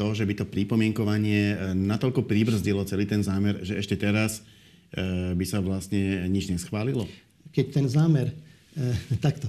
[0.00, 4.40] to, že by to pripomienkovanie natoľko pribrzdilo celý ten zámer, že ešte teraz
[5.36, 7.04] by sa vlastne nič neschválilo?
[7.48, 8.36] Keď ten zámer,
[9.24, 9.48] takto,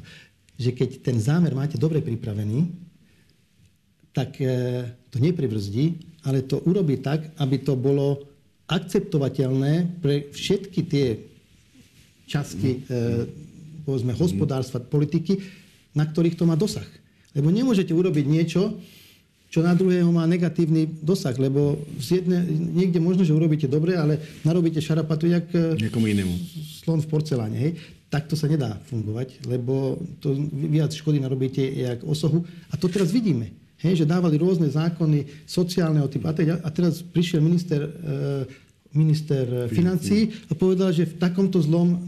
[0.56, 2.71] že keď ten zámer máte dobre pripravený,
[4.12, 4.36] tak
[5.08, 5.95] to nepribrzdí,
[6.27, 8.27] ale to urobí tak, aby to bolo
[8.67, 11.08] akceptovateľné pre všetky tie
[12.27, 13.27] časti e,
[13.84, 15.43] povedzme, hospodárstva, politiky,
[15.91, 16.88] na ktorých to má dosah.
[17.36, 18.80] Lebo nemôžete urobiť niečo,
[19.52, 22.40] čo na druhého má negatívny dosah, lebo z jedne,
[22.72, 24.16] niekde možno, že urobíte dobre, ale
[24.48, 26.32] narobíte šarapatu jak e, Niekomu inému.
[26.80, 27.60] slon v porceláne.
[27.60, 27.76] Hej?
[28.08, 30.32] Tak to sa nedá fungovať, lebo to
[30.72, 32.48] viac škody narobíte jak osohu.
[32.72, 33.52] A to teraz vidíme.
[33.84, 36.32] Hej, že dávali rôzne zákony sociálneho typu.
[36.32, 38.48] A teraz prišiel minister, e,
[38.96, 42.00] minister financí a povedal, že v takomto zlom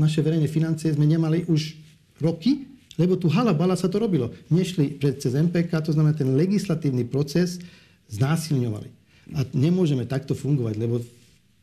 [0.00, 1.76] naše verejné financie sme nemali už
[2.24, 4.30] roky, lebo tu hala bala sa to robilo.
[4.50, 7.58] Nešli cez MPK, to znamená ten legislatívny proces
[8.10, 8.90] znásilňovali.
[9.34, 11.00] A nemôžeme takto fungovať, lebo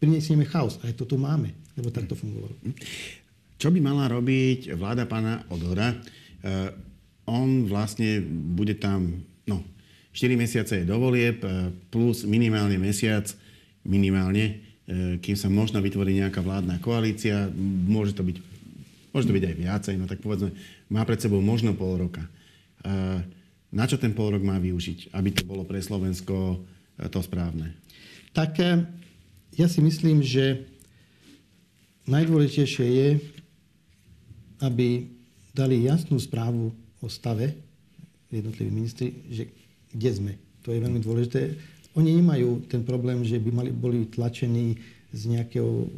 [0.01, 0.81] prinesieme chaos.
[0.81, 2.57] Aj to tu máme, lebo takto fungovalo.
[3.61, 5.93] Čo by mala robiť vláda pána Odora?
[5.93, 5.97] E,
[7.29, 9.61] on vlastne bude tam, no,
[10.11, 13.29] 4 mesiace je dovolieb, e, plus minimálne mesiac,
[13.85, 14.57] minimálne,
[14.89, 17.45] e, kým sa možno vytvorí nejaká vládna koalícia.
[17.85, 18.51] Môže to byť
[19.11, 20.55] môže to byť aj viacej, no tak povedzme,
[20.91, 22.27] má pred sebou možno pol roka.
[23.71, 26.59] Na čo ten pol rok má využiť, aby to bolo pre Slovensko
[26.99, 27.71] to správne?
[28.35, 28.59] Tak
[29.55, 30.67] ja si myslím, že
[32.11, 33.09] najdôležitejšie je,
[34.59, 35.07] aby
[35.55, 37.55] dali jasnú správu o stave
[38.31, 39.51] jednotliví ministri, že
[39.91, 40.33] kde sme.
[40.63, 41.55] To je veľmi dôležité.
[41.99, 44.79] Oni nemajú ten problém, že by mali, boli tlačení
[45.11, 45.91] z nejakého,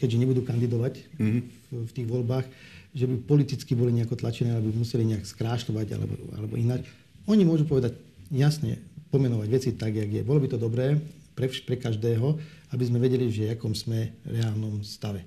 [0.00, 1.42] keďže nebudú kandidovať mm-hmm.
[1.44, 2.48] v, v tých voľbách,
[2.92, 6.84] že by politicky boli nejako tlačené, alebo museli nejak skrášľovať alebo, alebo ináč.
[7.24, 7.96] Oni môžu povedať
[8.28, 8.80] jasne,
[9.12, 10.24] pomenovať veci tak, jak je.
[10.24, 10.96] Bolo by to dobré
[11.36, 12.36] pre, pre každého,
[12.72, 15.24] aby sme vedeli, že v akom sme reálnom stave.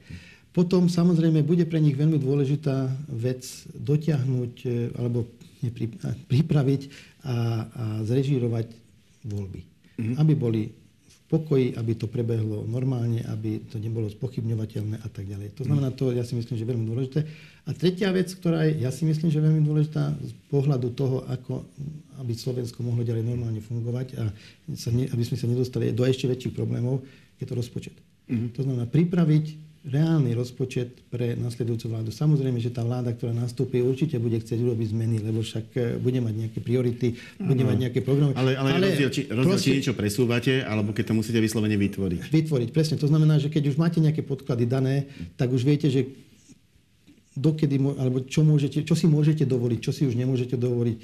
[0.56, 3.44] Potom samozrejme bude pre nich veľmi dôležitá vec
[3.76, 5.28] dotiahnuť e, alebo
[6.30, 6.90] pripraviť a,
[7.28, 7.36] a
[8.06, 8.70] zrežírovať
[9.26, 9.62] voľby.
[9.62, 10.16] Mm-hmm.
[10.22, 10.85] Aby boli v
[11.26, 15.58] pokoji, aby to prebehlo normálne, aby to nebolo spochybňovateľné a tak ďalej.
[15.58, 17.20] To znamená, to ja si myslím, že je veľmi dôležité.
[17.66, 21.26] A tretia vec, ktorá je, ja si myslím, že je veľmi dôležitá z pohľadu toho,
[21.26, 21.66] ako
[22.22, 24.30] aby Slovensko mohlo ďalej normálne fungovať a
[24.78, 27.02] sa ne, aby sme sa nedostali do ešte väčších problémov,
[27.42, 27.98] je to rozpočet.
[28.30, 28.50] Mm-hmm.
[28.54, 32.10] To znamená pripraviť reálny rozpočet pre nasledujúcu vládu.
[32.10, 36.18] Samozrejme, že tá vláda, ktorá nastúpi, určite bude chcieť urobiť zmeny, lebo však e, bude
[36.26, 38.34] mať nejaké priority, bude mať nejaké programy.
[38.34, 41.78] Ale, ale, ale rozdiel, či, rozdiel, proste, či niečo presúvate, alebo keď to musíte vyslovene
[41.78, 42.22] vytvoriť.
[42.34, 42.98] Vytvoriť, presne.
[42.98, 45.06] To znamená, že keď už máte nejaké podklady dané,
[45.38, 46.10] tak už viete, že
[47.38, 50.98] dokedy, alebo čo, môžete, čo si môžete dovoliť, čo si už nemôžete dovoliť,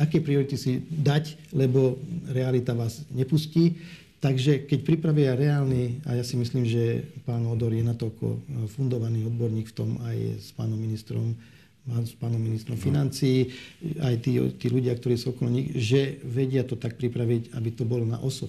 [0.00, 2.00] aké priority si dať, lebo
[2.32, 3.78] realita vás nepustí
[4.24, 8.38] Takže keď pripravia reálny, a ja si myslím, že pán Odor je natoľko e,
[8.72, 11.36] fundovaný odborník v tom aj s pánom ministrom,
[11.84, 13.52] s pánom ministrom financií,
[14.00, 17.84] aj tí, tí ľudia, ktorí sú okolo nich, že vedia to tak pripraviť, aby to
[17.84, 18.48] bolo na osoch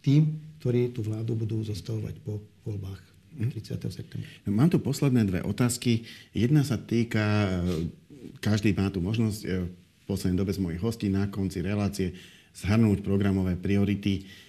[0.00, 3.02] tým, ktorí tú vládu budú zostavovať po voľbách
[3.36, 3.76] 30.
[3.76, 3.92] Mhm.
[3.92, 4.28] septembra.
[4.48, 6.08] Mám tu posledné dve otázky.
[6.32, 7.92] Jedna sa týka, e,
[8.40, 12.16] každý má tu možnosť e, v poslednej dobe z mojich hostí na konci relácie
[12.56, 14.45] zhrnúť programové priority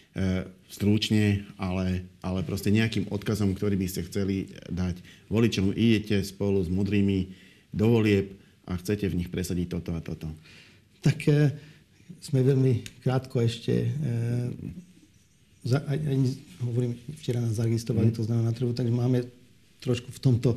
[0.67, 4.99] stručne, ale, ale proste nejakým odkazom, ktorý by ste chceli dať
[5.31, 5.71] voličom.
[5.71, 7.31] Idete spolu s mudrými
[7.71, 8.35] do volieb
[8.67, 10.27] a chcete v nich presadiť toto a toto.
[10.99, 11.55] Tak e,
[12.19, 13.89] sme veľmi krátko ešte e,
[15.63, 16.17] za, aj, aj,
[16.67, 18.15] hovorím, včera nás zaregistrovali, mm.
[18.15, 19.23] to znamená na trhu, takže máme
[19.79, 20.49] trošku v tomto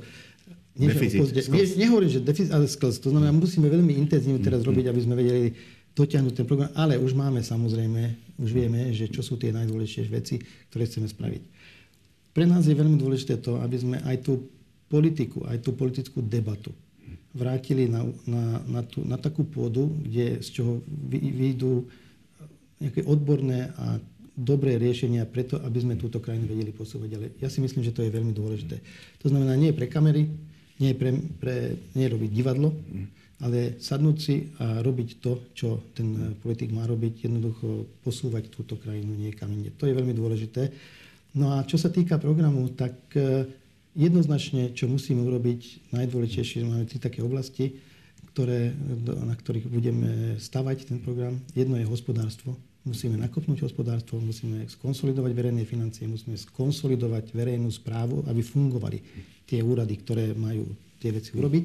[0.74, 3.02] nie, deficit, opozde, nie, nehovorím, že deficit, ale sklz.
[3.04, 4.68] To znamená, musíme veľmi intenzívne teraz mm.
[4.70, 5.54] robiť, aby sme vedeli
[5.94, 10.40] dotiahnuť ten program, ale už máme samozrejme, už vieme, že čo sú tie najdôležitejšie veci,
[10.72, 11.42] ktoré chceme spraviť.
[12.32, 14.48] Pre nás je veľmi dôležité to, aby sme aj tú
[14.88, 16.72] politiku, aj tú politickú debatu
[17.30, 20.72] vrátili na, na, na, tú, na takú pôdu, kde, z čoho
[21.10, 21.86] vyjdú
[22.82, 24.02] nejaké odborné a
[24.34, 28.02] dobré riešenia preto, aby sme túto krajinu vedeli posúvať Ale Ja si myslím, že to
[28.02, 28.80] je veľmi dôležité.
[29.22, 30.26] To znamená, nie pre kamery,
[30.80, 32.72] nie pre, pre nie robiť divadlo,
[33.40, 38.76] ale sadnúť si a robiť to, čo ten eh, politik má robiť, jednoducho posúvať túto
[38.76, 39.72] krajinu niekam inde.
[39.80, 40.68] To je veľmi dôležité.
[41.36, 43.48] No a čo sa týka programu, tak eh,
[43.96, 47.80] jednoznačne, čo musíme urobiť, najdôležitejšie, máme tri také oblasti,
[48.30, 48.70] ktoré,
[49.26, 51.34] na ktorých budeme stavať ten program.
[51.50, 52.54] Jedno je hospodárstvo.
[52.86, 58.98] Musíme nakopnúť hospodárstvo, musíme skonsolidovať verejné financie, musíme skonsolidovať verejnú správu, aby fungovali
[59.44, 60.64] tie úrady, ktoré majú
[60.96, 61.64] tie veci urobiť.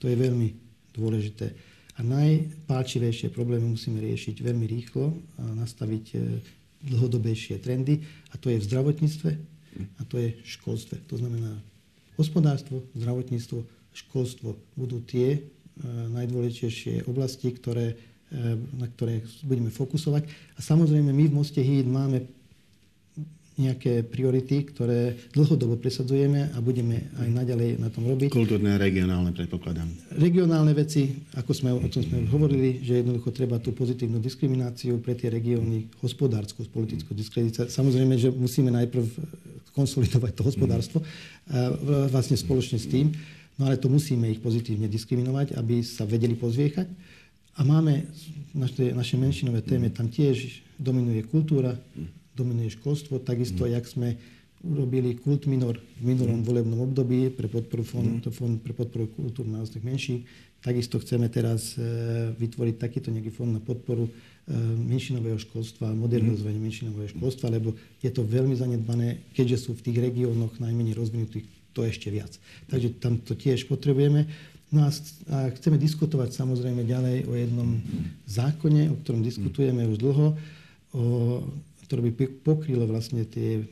[0.00, 0.63] To je veľmi
[0.94, 1.52] dôležité.
[1.94, 6.16] A najpálčivejšie problémy musíme riešiť veľmi rýchlo a nastaviť e,
[6.90, 8.02] dlhodobejšie trendy.
[8.30, 9.30] A to je v zdravotníctve
[9.98, 10.98] a to je v školstve.
[11.10, 11.54] To znamená
[12.18, 13.62] hospodárstvo, zdravotníctvo,
[13.94, 15.40] školstvo budú tie e,
[16.18, 17.94] najdôležitejšie oblasti, ktoré,
[18.30, 20.26] e, na ktoré budeme fokusovať.
[20.58, 22.26] A samozrejme my v Moste HID máme
[23.54, 28.34] nejaké priority, ktoré dlhodobo presadzujeme a budeme aj naďalej na tom robiť.
[28.34, 29.86] Kultúrne a regionálne, predpokladám.
[30.18, 35.14] Regionálne veci, ako sme o tom sme hovorili, že jednoducho treba tú pozitívnu diskrimináciu pre
[35.14, 37.70] tie regióny, hospodárskú, politickú diskreditáciu.
[37.70, 39.06] Samozrejme, že musíme najprv
[39.74, 40.98] konsolidovať to hospodárstvo
[41.50, 41.70] a
[42.10, 43.14] vlastne spoločne s tým,
[43.58, 46.90] no ale to musíme ich pozitívne diskriminovať, aby sa vedeli pozviechať.
[47.54, 48.10] A máme
[48.50, 51.78] naše, naše menšinové téme, tam tiež dominuje kultúra,
[52.34, 53.22] dominuje školstvo.
[53.22, 53.70] Takisto, mm.
[53.70, 54.08] jak sme
[54.64, 56.46] urobili kult minor v minulom mm.
[56.46, 58.32] volebnom období pre podporu fond, mm.
[58.32, 60.16] fond pre podporu kultúrno-národných menší.
[60.64, 61.84] Takisto chceme teraz e,
[62.40, 64.10] vytvoriť takýto nejaký fond na podporu e,
[64.80, 66.64] menšinového školstva, modernizovanie mm.
[66.64, 71.44] menšinového školstva, lebo je to veľmi zanedbané, keďže sú v tých regiónoch najmenej rozvinutých,
[71.76, 72.32] to ešte viac.
[72.72, 74.24] Takže tam to tiež potrebujeme.
[74.72, 77.78] No a, a chceme diskutovať samozrejme ďalej o jednom
[78.24, 80.26] zákone, o ktorom diskutujeme už dlho,
[80.94, 81.04] o
[81.94, 83.62] ktoré by pokrylo vlastne tie,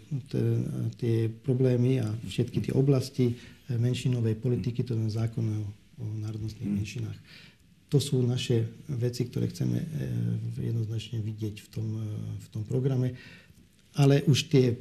[0.94, 5.66] tie, problémy a všetky tie oblasti, e, menšinovej politiky, to je zákon o,
[5.98, 6.76] o národnostných mm.
[6.78, 7.18] menšinách.
[7.90, 9.82] To sú naše veci, ktoré chceme
[10.54, 11.88] jednoznačne vidieť v tom,
[12.40, 13.18] v tom programe.
[13.98, 14.78] Ale už tie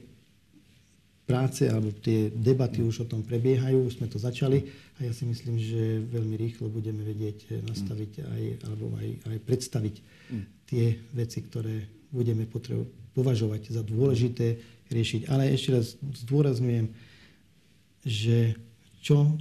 [1.25, 4.69] práce alebo tie debaty už o tom prebiehajú, už sme to začali
[5.01, 9.95] a ja si myslím, že veľmi rýchlo budeme vedieť nastaviť aj, alebo aj, aj predstaviť
[10.29, 10.43] mm.
[10.69, 15.27] tie veci, ktoré budeme potrebu- považovať za dôležité riešiť.
[15.27, 16.91] Ale ešte raz zdôrazňujem,
[18.07, 18.55] že
[19.01, 19.35] čo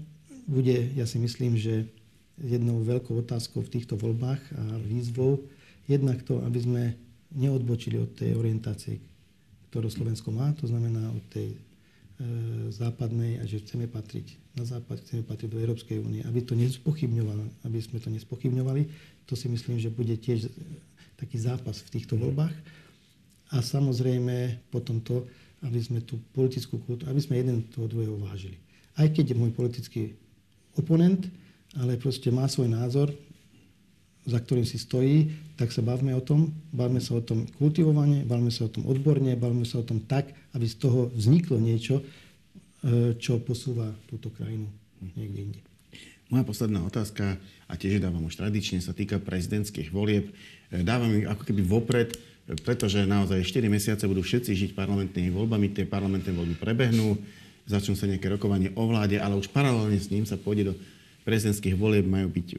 [0.50, 1.86] bude, ja si myslím, že
[2.40, 5.44] jednou veľkou otázkou v týchto voľbách a výzvou,
[5.84, 6.82] jednak to, aby sme
[7.36, 8.98] neodbočili od tej orientácie,
[9.70, 11.58] ktorú Slovensko má, to znamená od tej e,
[12.74, 17.68] západnej a že chceme patriť na západ, chceme patriť do Európskej únie, aby to nespochybňovali,
[17.70, 18.82] aby sme to nespochybňovali,
[19.30, 20.50] to si myslím, že bude tiež
[21.20, 22.54] taký zápas v týchto voľbách.
[23.50, 25.26] A samozrejme potom to,
[25.66, 28.56] aby sme tú politickú kultúru, aby sme jeden toho druhého vážili
[29.00, 30.02] aj keď je môj politický
[30.76, 31.24] oponent,
[31.78, 33.08] ale proste má svoj názor,
[34.28, 38.52] za ktorým si stojí, tak sa bavme o tom, bavme sa o tom kultivovane, bavme
[38.52, 43.16] sa o tom odborne, bavme sa o tom tak, aby z toho vzniklo niečo, e,
[43.16, 44.68] čo posúva túto krajinu
[45.16, 45.60] niekde inde.
[46.28, 50.30] Moja posledná otázka, a tiež dávam už tradične, sa týka prezidentských volieb.
[50.68, 52.12] E, dávam ich ako keby vopred,
[52.66, 57.14] pretože naozaj 4 mesiace budú všetci žiť parlamentnými voľbami, tie parlamentné voľby prebehnú
[57.70, 60.74] začnú sa nejaké rokovanie o vláde, ale už paralelne s ním sa pôjde do
[61.22, 62.56] prezidentských volieb, majú byť e,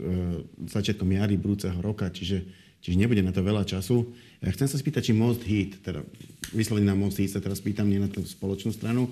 [0.71, 2.45] začiatkom jary budúceho roka, čiže,
[2.79, 4.07] čiže nebude na to veľa času.
[4.39, 6.05] Ja chcem sa spýtať, či Most Heat, teda
[6.55, 9.11] vyslovene na Most Heat sa teraz pýtam, nie na tú spoločnú stranu, e,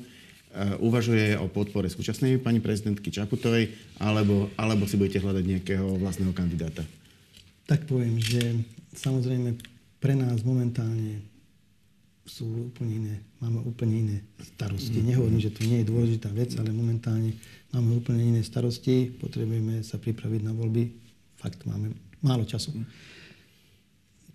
[0.80, 6.86] uvažuje o podpore súčasnej pani prezidentky Čaputovej, alebo, alebo si budete hľadať nejakého vlastného kandidáta?
[7.68, 8.64] Tak poviem, že
[8.96, 9.58] samozrejme
[10.00, 11.22] pre nás momentálne
[12.30, 14.18] sú úplne iné, máme úplne iné
[14.56, 15.02] starosti.
[15.02, 17.34] Nehovorím, že to nie je dôležitá vec, ale momentálne
[17.74, 20.94] máme úplne iné starosti, potrebujeme sa pripraviť na voľby.
[21.42, 21.90] Fakt máme
[22.22, 22.72] málo času.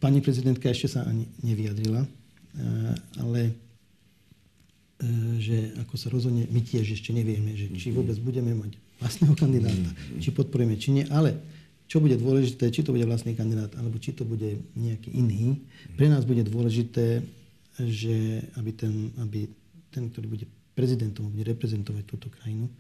[0.03, 2.09] Pani prezidentka ešte sa ani nevyjadrila, eh,
[3.22, 8.74] ale eh, že ako sa rozhodne, my tiež ešte nevieme, že či vôbec budeme mať
[8.98, 11.38] vlastného kandidáta, či podporujeme, či nie, ale
[11.94, 15.62] čo bude dôležité, či to bude vlastný kandidát, alebo či to bude nejaký iný.
[15.94, 17.22] Pre nás bude dôležité
[17.78, 19.50] že aby ten, aby
[19.90, 20.46] ten, ktorý bude
[20.78, 22.70] prezidentom, bude reprezentovať túto krajinu,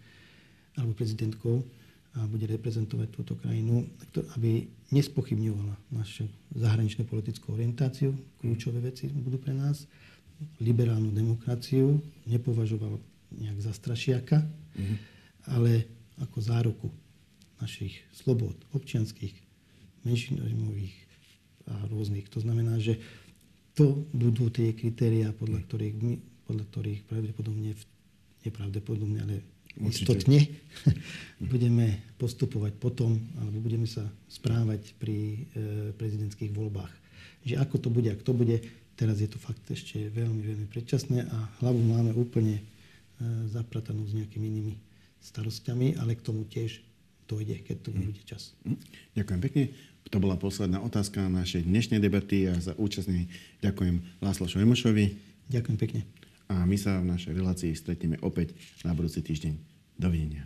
[0.78, 1.62] alebo prezidentkou,
[2.14, 3.90] a bude reprezentovať túto krajinu,
[4.38, 9.90] aby nespochybňovala našu zahraničnú politickú orientáciu, kľúčové veci budú pre nás,
[10.62, 11.98] liberálnu demokraciu
[12.30, 13.02] nepovažoval
[13.34, 14.96] nejak za strašiaka, mm-hmm.
[15.58, 15.90] ale
[16.22, 16.86] ako záruku
[17.62, 19.34] našich slobod, občianských,
[20.04, 20.94] menšinových
[21.64, 22.28] a rôznych.
[22.32, 23.00] To znamená, že
[23.74, 25.66] to budú tie kritériá, podľa mm.
[25.66, 26.14] ktorých, my,
[26.46, 27.70] podľa ktorých pravdepodobne,
[28.44, 29.34] nepravdepodobne, ale
[29.82, 30.46] istotne
[31.52, 35.38] budeme postupovať potom, alebo budeme sa správať pri e,
[35.98, 36.92] prezidentských voľbách.
[37.44, 38.56] Že ako to bude, ak to bude,
[38.94, 42.64] teraz je to fakt ešte veľmi, veľmi predčasné a hlavu máme úplne e,
[43.50, 44.74] zapratanú s nejakými inými
[45.18, 46.78] starostiami, ale k tomu tiež
[47.28, 48.00] dojde, keď to mm.
[48.04, 48.52] bude čas.
[48.64, 48.78] Mm.
[49.16, 49.64] Ďakujem pekne.
[50.12, 53.26] To bola posledná otázka našej dnešnej debaty a za účastný
[53.64, 55.16] ďakujem Láslo Šojmošovi.
[55.48, 56.00] Ďakujem pekne.
[56.52, 58.52] A my sa v našej relácii stretneme opäť
[58.84, 59.56] na budúci týždeň.
[59.96, 60.44] Dovidenia.